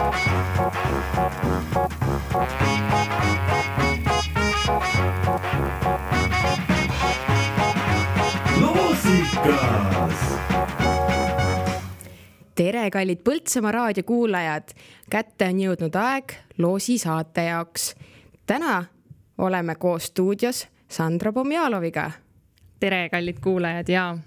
[0.00, 0.12] loosikas
[12.54, 14.72] tere, kallid Põltsamaa raadio kuulajad.
[15.10, 17.94] kätte on jõudnud aeg loosi saate jaoks.
[18.46, 18.84] täna
[19.38, 22.10] oleme koos stuudios Sandra Pomjaloviga.
[22.80, 24.18] tere, kallid kuulajad ja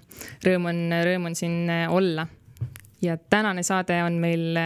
[0.46, 2.26] rõõm on, rõõm on siin äh, olla.
[3.04, 4.58] Ja tänane saade on meil,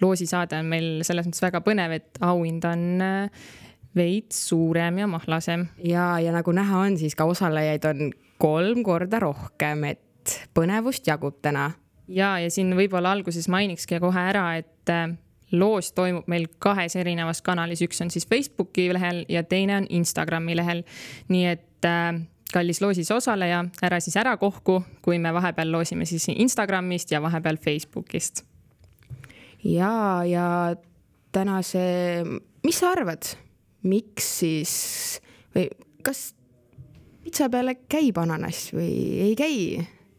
[0.00, 3.44] loosisaade on meil selles mõttes väga põnev, et auhind on äh,
[3.96, 5.66] veits suurem ja mahlasem.
[5.84, 11.40] ja, ja nagu näha on, siis ka osalejaid on kolm korda rohkem, et põnevust jagub
[11.42, 11.70] täna.
[12.08, 15.12] ja, ja siin võib-olla alguses mainikski kohe ära, et äh,
[15.52, 20.56] loos toimub meil kahes erinevas kanalis, üks on siis Facebooki lehel ja teine on Instagrami
[20.56, 20.84] lehel.
[21.28, 22.14] nii et äh,
[22.52, 27.58] kallis loosis osaleja, ära siis ära kohku, kui me vahepeal loosime siis Instagramist ja vahepeal
[27.62, 28.44] Facebookist.
[29.64, 30.76] ja, ja
[31.32, 31.80] tänase,
[32.64, 33.34] mis sa arvad,
[33.82, 34.74] miks siis
[35.54, 35.68] või
[36.04, 36.32] kas
[37.22, 38.92] pitsa peale käib ananass või
[39.28, 39.58] ei käi?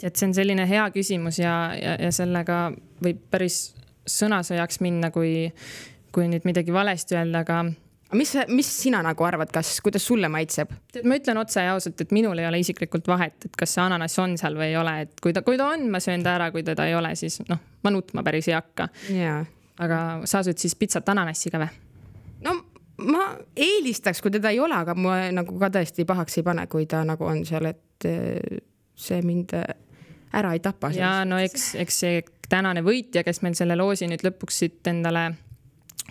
[0.03, 2.73] et see on selline hea küsimus ja, ja, ja sellega
[3.03, 3.71] võib päris
[4.09, 5.47] sõnasõjaks minna, kui,
[6.11, 7.61] kui nüüd midagi valesti öelda, aga
[8.17, 10.71] mis, mis sina nagu arvad, kas, kuidas sulle maitseb?
[10.93, 13.83] tead, ma ütlen otse ja ausalt, et minul ei ole isiklikult vahet, et kas see
[13.83, 16.35] ananass on seal või ei ole, et kui ta, kui ta on, ma söön ta
[16.37, 18.89] ära, kui teda ei ole, siis noh, ma nutma päris ei hakka.
[19.83, 21.71] aga sa sööd siis pitsat ananassiga või?
[22.45, 22.57] no
[23.03, 26.85] ma eelistaks, kui teda ei ole, aga ma nagu ka tõesti pahaks ei pane, kui
[26.89, 28.61] ta nagu on seal, et eh,
[28.95, 29.55] see mind
[30.33, 30.91] ära ei tapa.
[30.93, 35.31] ja no eks, eks see tänane võitja, kes meil selle loosi nüüd lõpuks siit endale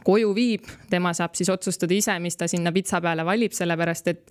[0.04, 4.24] koju viib, tema saab siis otsustada ise, mis ta sinna pitsa peale valib, sellepärast et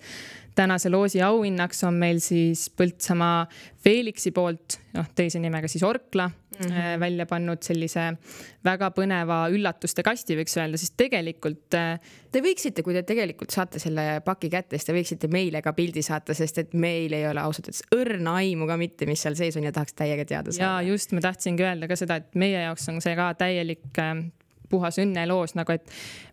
[0.54, 3.46] tänase loosi auhinnaks on meil siis Põltsamaa
[3.82, 7.00] Felixi poolt, noh, teise nimega siis Orkla mm, -hmm.
[7.00, 8.12] välja pannud sellise
[8.64, 11.74] väga põneva üllatuste kasti, võiks öelda, siis tegelikult.
[11.74, 12.00] Äh,
[12.32, 16.02] te võiksite, kui te tegelikult saate selle paki kätte, siis te võiksite meile ka pildi
[16.02, 19.56] saata, sest et meil ei ole ausalt öeldes õrna aimu ka mitte, mis seal sees
[19.56, 20.82] on ja tahaks täiega teada saada.
[20.82, 24.02] ja just, ma tahtsingi öelda ka seda, et meie jaoks on see ka täielik
[24.72, 25.90] äh, puhas õnneloos nagu, et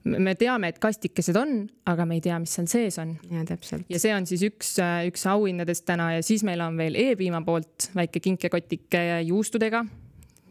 [0.10, 3.16] me teame, et kastikesed on, aga me ei tea, mis seal sees on.
[3.32, 3.88] ja täpselt.
[3.92, 4.76] ja see on siis üks,
[5.10, 9.86] üks auhindadest täna ja siis meil on veel E-piima poolt väike kinkekotike juustudega.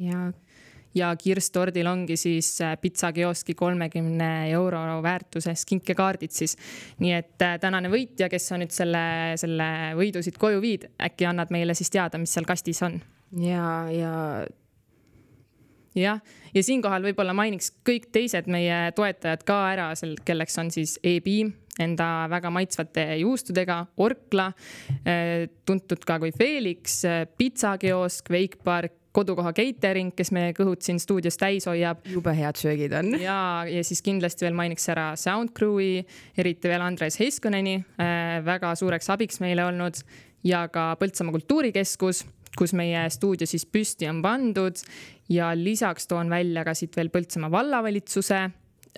[0.05, 0.29] ja
[0.95, 6.57] ja kirstordil ongi siis pitsakioski kolmekümne euro väärtuses kinkekaardid siis.
[6.99, 9.69] nii et äh, tänane võitja, kes sa nüüd selle, selle
[9.99, 13.01] võidu siit koju viid, äkki annad meile siis teada, mis seal kastis on?
[13.43, 14.13] ja, ja
[16.03, 16.21] jah,
[16.55, 21.55] ja siinkohal võib-olla mainiks kõik teised meie toetajad ka ära, sel, kelleks on siis E-Beam
[21.79, 24.49] enda väga maitsvate juustudega, Orkla,
[25.05, 31.39] eh, tuntud ka kui Felix, eh, pitsakiosk, Wakepark, kodukoha catering, kes meie kõhud siin stuudios
[31.41, 32.05] täis hoiab.
[32.07, 33.21] jube head söögid on.
[33.21, 36.05] ja, ja siis kindlasti veel mainiks ära Soundcrewi,
[36.37, 40.03] eriti veel Andres Heiskoneni, eh, väga suureks abiks meile olnud
[40.45, 42.25] ja ka Põltsamaa Kultuurikeskus
[42.59, 44.81] kus meie stuudio siis püsti on pandud
[45.33, 48.41] ja lisaks toon välja ka siit veel Põltsamaa vallavalitsuse,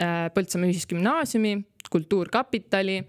[0.00, 1.56] äh, Põltsamaa Ühisgümnaasiumi,
[1.90, 3.00] Kultuurkapitali,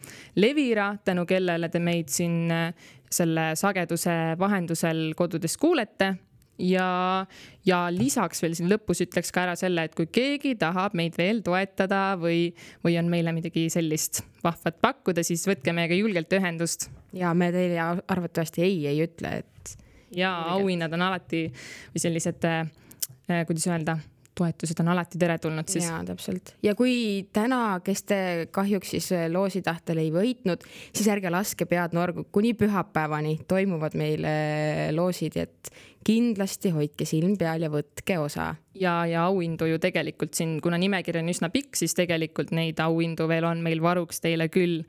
[0.42, 6.14] Levira, tänu kellele te meid siin äh, selle sageduse vahendusel kodudes kuulete
[6.62, 7.26] ja,
[7.66, 11.42] ja lisaks veel siin lõpus ütleks ka ära selle, et kui keegi tahab meid veel
[11.46, 12.52] toetada või,
[12.86, 16.90] või on meile midagi sellist vahvat pakkuda, siis võtke meiega julgelt ühendust.
[17.14, 19.76] ja me teile arvatavasti ei ei ütle, et
[20.16, 23.98] ja auhinnad on alati või sellised, äh, kuidas öelda
[24.38, 25.86] toetused on alati teretulnud siis.
[25.86, 26.54] jaa, täpselt.
[26.64, 28.20] ja kui täna, kes te
[28.52, 30.64] kahjuks siis äh, loosi tahtel ei võitnud,
[30.96, 35.72] siis ärge laske pead norgu, kuni pühapäevani toimuvad meil äh, loosid, et
[36.08, 38.54] kindlasti hoidke silm peal ja võtke osa.
[38.74, 43.28] ja, ja auhindu ju tegelikult siin, kuna nimekiri on üsna pikk, siis tegelikult neid auhindu
[43.30, 44.82] veel on meil varuks teile küll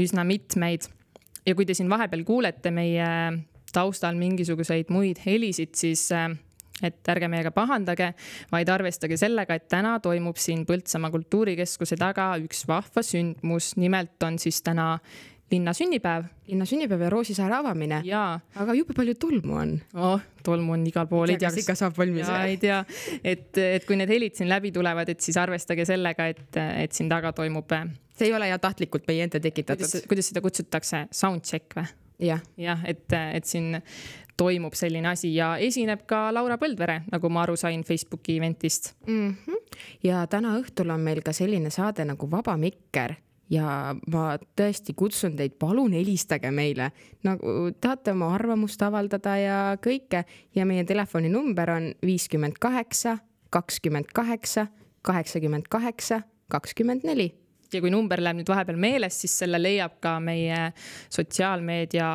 [0.00, 0.90] üsna mitmeid.
[1.46, 3.06] ja kui te siin vahepeal kuulete meie
[3.72, 6.30] taustal mingisuguseid muid helisid, siis äh,
[6.82, 8.12] et ärge meiega pahandage,
[8.52, 14.38] vaid arvestage sellega, et täna toimub siin Põltsamaa kultuurikeskuse taga üks vahva sündmus, nimelt on
[14.40, 14.94] siis täna
[15.50, 16.24] linna sünnipäev.
[16.46, 18.02] linna sünnipäev ja Roosisaare avamine.
[18.54, 19.80] aga jube palju tolmu on.
[19.94, 21.28] oh, tolmu on igal pool.
[21.28, 22.28] ei tea, kas ikka saab valmis.
[22.46, 22.84] ei tea,
[23.24, 27.10] et, et kui need helid siin läbi tulevad, et siis arvestage sellega, et, et siin
[27.10, 27.72] taga toimub.
[27.76, 30.06] Äh, see ei ole ja tahtlikult meie enda tekitatud.
[30.08, 31.90] kuidas seda kutsutakse, soundcheck või?
[32.20, 33.80] Jah, jah, et, et siin
[34.40, 39.34] toimub selline asi ja esineb ka Laura Põldvere, nagu ma aru sain Facebooki eventist mm.
[39.34, 39.80] -hmm.
[40.02, 43.14] ja täna õhtul on meil ka selline saade nagu Vaba Mikker
[43.50, 46.90] ja ma tõesti kutsun teid, palun helistage meile,
[47.22, 50.24] nagu tahate oma arvamust avaldada ja kõike
[50.54, 53.18] ja meie telefoninumber on viiskümmend kaheksa,
[53.50, 54.66] kakskümmend kaheksa,
[55.02, 57.39] kaheksakümmend kaheksa, kakskümmend neli
[57.74, 60.70] ja kui number läheb nüüd vahepeal meelest, siis selle leiab ka meie
[61.12, 62.10] sotsiaalmeedia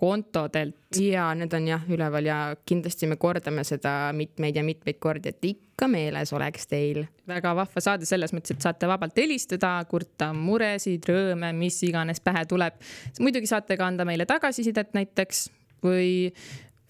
[0.00, 0.76] kontodelt.
[0.96, 5.44] ja need on jah üleval ja kindlasti me kordame seda mitmeid ja mitmeid kordi, et
[5.44, 7.02] ikka meeles oleks teil.
[7.28, 12.46] väga vahva saade selles mõttes, et saate vabalt helistada, kurta muresid, rõõme, mis iganes pähe
[12.48, 12.80] tuleb.
[13.20, 15.48] muidugi saate ka anda meile tagasisidet näiteks
[15.84, 16.32] või,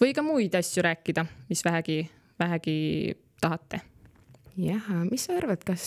[0.01, 2.05] või ka muid asju rääkida, mis vähegi,
[2.39, 3.90] vähegi tahate.
[4.59, 5.85] Jah, mis sa arvad, kas,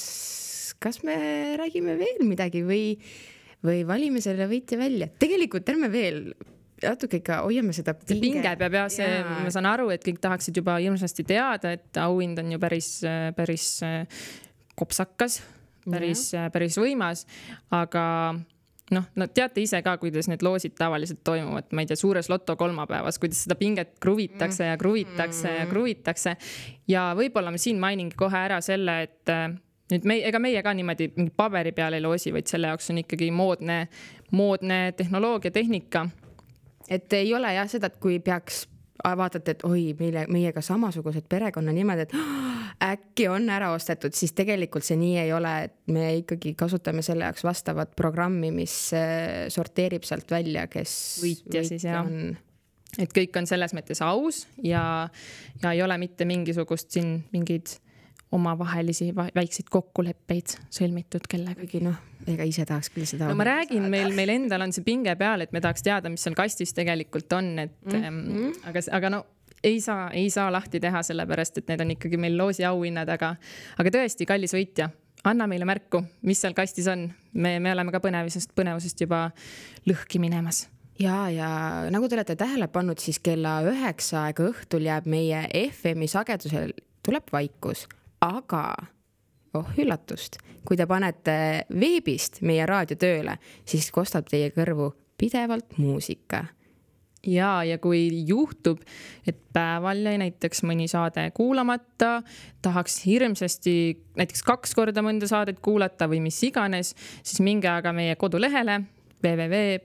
[0.83, 1.17] kas me
[1.59, 2.97] räägime veel midagi või,
[3.65, 5.09] või valime selle võitja välja?
[5.19, 6.25] tegelikult ärme veel
[6.83, 8.21] natuke ikka hoiame seda pinge.
[8.21, 12.39] pinge peab jah, see, ma saan aru, et kõik tahaksid juba hirmsasti teada, et auhind
[12.43, 12.89] on ju päris,
[13.37, 13.67] päris
[14.79, 15.41] kopsakas,
[15.87, 17.25] päris, päris võimas,
[17.73, 18.05] aga
[18.93, 22.55] noh, no teate ise ka, kuidas need loosid tavaliselt toimuvad, ma ei tea, suures loto
[22.59, 25.59] kolmapäevas, kuidas seda pinget kruvitakse ja kruvitakse mm -hmm.
[25.59, 26.35] ja kruvitakse.
[26.87, 29.29] ja võib-olla ma siin mainingi kohe ära selle, et
[29.91, 32.97] nüüd me, ega meie ka niimoodi mingi paberi peal ei loosi, vaid selle jaoks on
[32.97, 33.87] ikkagi moodne,
[34.31, 36.07] moodne tehnoloogia, tehnika
[36.89, 38.67] et ei ole jah seda, et kui peaks
[39.03, 42.15] vaatate, et oi, meile, meiega samasugused perekonnanimed, et
[42.83, 47.27] äkki on ära ostetud, siis tegelikult see nii ei ole, et me ikkagi kasutame selle
[47.29, 52.35] jaoks vastavat programmi, mis äh, sorteerib sealt välja, kes võitja siis jah on
[53.01, 54.83] et kõik on selles mõttes aus ja,
[55.63, 57.77] ja ei ole mitte mingisugust siin mingeid
[58.33, 61.99] omavahelisi väikseid kokkuleppeid sõlmitud kellegagi, noh,
[62.29, 63.27] ega ise tahaks küll seda.
[63.29, 66.23] no ma räägin, meil, meil endal on see pinge peal, et me tahaks teada, mis
[66.25, 68.55] seal kastis tegelikult on, et mm -hmm.
[68.71, 69.23] aga, aga no
[69.63, 73.35] ei saa, ei saa lahti teha, sellepärast et need on ikkagi meil loosi auhinnad, aga,
[73.79, 74.89] aga tõesti, kallis võitja,
[75.23, 77.09] anna meile märku, mis seal kastis on.
[77.33, 79.25] me, me oleme ka põnevusest, põnevusest juba
[79.89, 80.67] lõhki minemas
[80.99, 81.49] ja, ja
[81.91, 87.31] nagu te olete tähele pannud, siis kella üheksa aega õhtul jääb meie FM-i sagedusel, tuleb
[87.33, 87.87] vaikus
[88.23, 88.63] aga
[89.53, 91.35] oh üllatust, kui te panete
[91.73, 93.37] veebist meie raadio tööle,
[93.67, 96.45] siis kostab teie kõrvu pidevalt muusika.
[97.27, 98.81] Ja, ja kui juhtub,
[99.27, 102.21] et päeval jäi näiteks mõni saade kuulamata,
[102.61, 103.75] tahaks hirmsasti
[104.19, 106.93] näiteks kaks korda mõnda saadet kuulata või mis iganes,
[107.23, 108.81] siis minge aga meie kodulehele
[109.23, 109.79] www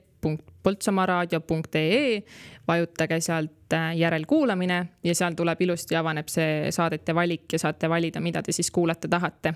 [0.63, 2.23] poltsamaaraadio.ee,
[2.69, 8.21] vajutage sealt äh, järelkuulamine ja seal tuleb ilusti, avaneb see saadete valik ja saate valida,
[8.21, 9.55] mida te siis kuulata tahate.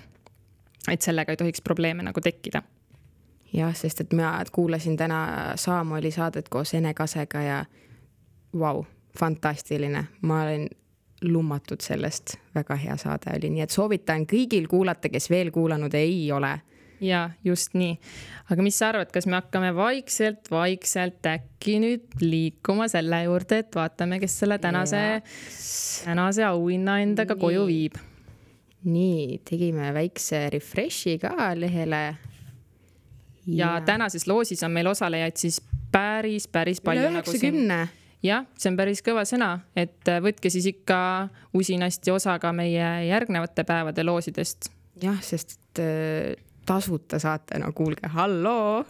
[0.91, 2.63] et sellega ei tohiks probleeme nagu tekkida.
[3.53, 7.65] Jah, sest et mina kuulasin täna Saamooli saadet koos Ene Kasega ja
[8.53, 8.85] vau wow,,
[9.19, 10.67] fantastiline, ma olen
[11.21, 16.31] lummatud sellest, väga hea saade oli, nii et soovitan kõigil kuulata, kes veel kuulanud ei
[16.31, 16.57] ole
[17.03, 17.95] ja just nii.
[18.51, 23.75] aga mis sa arvad, kas me hakkame vaikselt, vaikselt äkki nüüd liikuma selle juurde, et
[23.75, 25.21] vaatame, kes selle tänase,
[26.05, 27.43] tänase auhinna endaga nii.
[27.45, 27.99] koju viib?
[28.83, 32.03] nii, tegime väikse refresh'i ka lehele.
[33.47, 35.61] Ja tänases loosis on meil osalejaid siis
[35.91, 37.01] päris, päris palju.
[37.01, 40.97] üle nagu üheksakümne nagu jah, see on päris kõva sõna, et võtke siis ikka
[41.55, 44.71] usinasti osa ka meie järgnevate päevade loosidest.
[45.03, 45.59] jah, sest
[46.65, 48.85] tasuta saate, no kuulge, halloo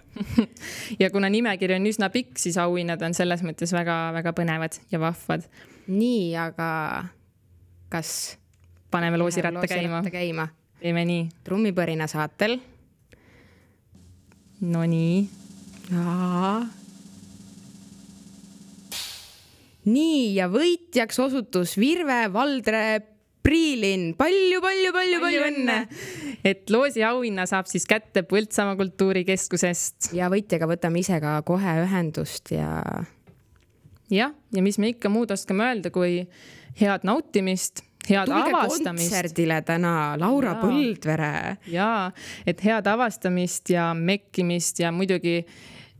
[1.02, 5.48] ja kuna nimekiri on üsna pikk, siis auhinnad on selles mõttes väga-väga põnevad ja vahvad.
[5.88, 6.70] nii, aga
[7.94, 8.38] kas?
[8.94, 10.04] paneme loosiratta käima?
[10.12, 10.48] käima.
[10.82, 11.26] teeme nii.
[11.44, 12.60] trummipõrina saatel.
[14.64, 15.28] Nonii.
[19.84, 22.84] nii ja võitjaks osutus Virve Valdre
[23.44, 25.76] Priilin palju, palju, palju, palju õnne.
[26.48, 30.14] et loosi auhinna saab siis kätte Põltsamaa Kultuurikeskusest.
[30.16, 32.72] ja võitjaga võtame ise ka kohe ühendust ja.
[34.08, 36.22] jah, ja mis me ikka muud oskame öelda, kui
[36.80, 39.10] head nautimist head Tulge avastamist.
[39.10, 40.62] kontserdile täna, Laura ja.
[40.62, 41.58] Põldvere.
[41.72, 42.12] ja,
[42.48, 45.44] et head avastamist ja mekkimist ja muidugi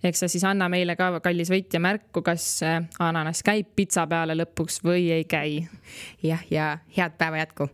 [0.04, 4.36] eks sa siis anna meile ka, kallis võitja, märku, kas äh, ananass käib pitsa peale
[4.38, 5.64] lõpuks või ei käi.
[6.24, 7.70] jah, ja head päeva jätku.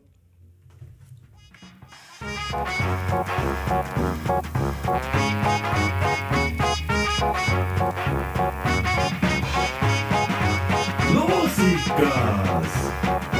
[11.13, 13.38] loosikas